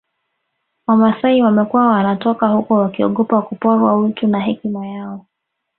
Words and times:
Wamasai 0.87 1.41
wamekuwa 1.41 1.87
wanatoka 1.87 2.47
huko 2.47 2.73
wakiogopa 2.73 3.41
kuporwa 3.41 3.97
utu 3.97 4.27
na 4.27 4.39
hekima 4.39 4.87
yao 4.87 5.25